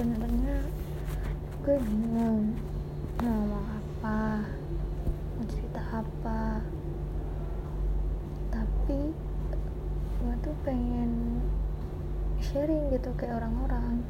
sebenarnya 0.00 0.64
gue 1.60 1.76
bingung 1.84 2.56
mau 3.20 3.36
ngomong 3.36 3.68
apa 3.68 4.48
mau 5.36 5.44
cerita 5.44 5.76
apa. 5.92 6.64
Tapi 8.48 9.12
gue 10.16 10.34
tuh 10.40 10.56
pengen 10.64 11.44
sharing 12.40 12.88
gitu 12.96 13.12
kayak 13.20 13.44
orang-orang. 13.44 14.00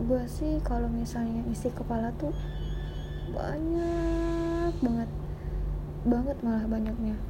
Gue 0.00 0.24
sih 0.32 0.64
kalau 0.64 0.88
misalnya 0.88 1.44
isi 1.52 1.68
kepala 1.68 2.08
tuh 2.16 2.32
banyak 3.36 4.80
banget 4.80 5.10
banget 6.08 6.36
malah 6.40 6.64
banyaknya. 6.64 7.20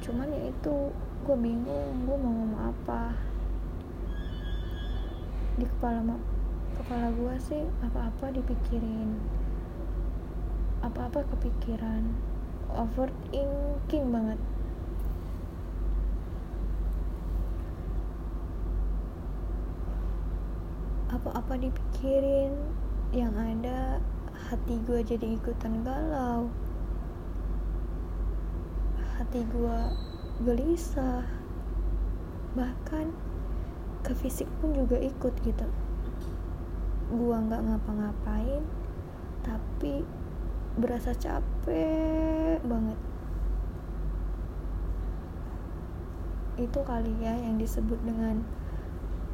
Cuman 0.00 0.32
ya 0.32 0.40
itu 0.48 0.88
gue 1.20 1.36
bingung 1.36 2.08
gue 2.08 2.16
mau 2.16 2.32
ngomong 2.32 2.64
apa 2.72 3.35
di 5.56 5.64
kepala 5.64 6.20
kepala 6.76 7.08
gue 7.16 7.34
sih 7.40 7.64
apa-apa 7.80 8.28
dipikirin. 8.36 9.16
Apa-apa 10.84 11.24
kepikiran. 11.32 12.12
Overthinking 12.76 14.12
banget. 14.12 14.40
Apa-apa 21.08 21.56
dipikirin 21.56 22.52
yang 23.16 23.32
ada 23.32 23.96
hati 24.36 24.76
gue 24.84 25.00
jadi 25.00 25.40
ikutan 25.40 25.80
galau. 25.80 26.52
Hati 29.16 29.40
gue 29.48 29.80
gelisah. 30.44 31.24
Bahkan 32.52 33.35
ke 34.06 34.14
fisik 34.14 34.46
pun 34.62 34.70
juga 34.70 34.94
ikut 35.02 35.34
gitu. 35.42 35.66
Gue 37.10 37.34
nggak 37.34 37.58
ngapa-ngapain 37.66 38.62
tapi 39.42 40.06
berasa 40.78 41.10
capek 41.18 42.62
banget. 42.62 42.98
Itu 46.54 46.86
kali 46.86 47.10
ya 47.18 47.34
yang 47.34 47.58
disebut 47.58 47.98
dengan 48.06 48.46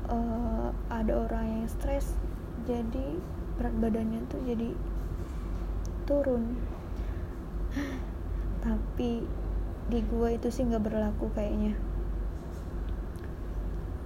uh, 0.09 0.73
ada 0.89 1.29
orang 1.29 1.61
yang 1.61 1.67
stres 1.69 2.17
jadi 2.65 3.21
berat 3.61 3.77
badannya 3.77 4.25
tuh 4.33 4.41
jadi 4.49 4.73
turun. 6.09 6.57
Tapi 8.65 9.29
di 9.91 10.01
gua 10.09 10.33
itu 10.33 10.49
sih 10.49 10.65
nggak 10.65 10.87
berlaku 10.87 11.29
kayaknya 11.35 11.75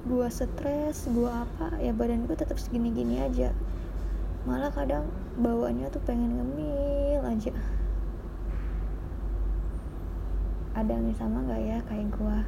gua 0.07 0.31
stres 0.31 1.11
gua 1.11 1.43
apa 1.43 1.77
ya 1.83 1.91
badan 1.91 2.31
gua 2.31 2.39
tetap 2.39 2.57
segini-gini 2.63 3.19
aja. 3.21 3.51
Malah 4.47 4.71
kadang 4.71 5.11
bawaannya 5.37 5.91
tuh 5.91 6.03
pengen 6.07 6.39
ngemil 6.39 7.23
aja. 7.27 7.55
Ada 10.79 10.95
yang 10.95 11.17
sama 11.19 11.43
nggak 11.45 11.63
ya 11.67 11.79
kayak 11.91 12.09
gua 12.15 12.47